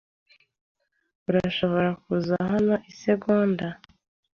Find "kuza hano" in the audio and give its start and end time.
2.03-2.75